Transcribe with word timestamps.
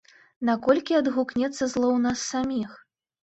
Наколькі 0.49 0.95
адгукнецца 0.99 1.53
зло 1.73 1.87
ў 1.89 1.99
нас 2.07 2.19
саміх? 2.33 2.71